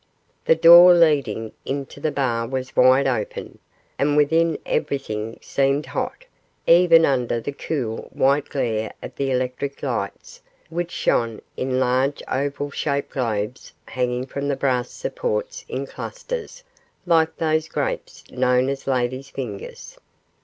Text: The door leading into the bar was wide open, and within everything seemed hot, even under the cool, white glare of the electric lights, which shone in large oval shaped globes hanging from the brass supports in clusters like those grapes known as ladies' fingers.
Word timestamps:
The 0.45 0.55
door 0.55 0.95
leading 0.95 1.51
into 1.63 1.99
the 1.99 2.09
bar 2.09 2.47
was 2.47 2.75
wide 2.75 3.05
open, 3.05 3.59
and 3.99 4.17
within 4.17 4.57
everything 4.65 5.37
seemed 5.43 5.85
hot, 5.85 6.25
even 6.65 7.05
under 7.05 7.39
the 7.39 7.51
cool, 7.51 8.09
white 8.11 8.49
glare 8.49 8.93
of 9.03 9.15
the 9.15 9.29
electric 9.29 9.83
lights, 9.83 10.41
which 10.71 10.89
shone 10.89 11.39
in 11.55 11.79
large 11.79 12.23
oval 12.27 12.71
shaped 12.71 13.11
globes 13.11 13.73
hanging 13.85 14.25
from 14.25 14.47
the 14.47 14.55
brass 14.55 14.89
supports 14.89 15.65
in 15.69 15.85
clusters 15.85 16.63
like 17.05 17.37
those 17.37 17.67
grapes 17.67 18.23
known 18.31 18.69
as 18.69 18.87
ladies' 18.87 19.29
fingers. 19.29 19.99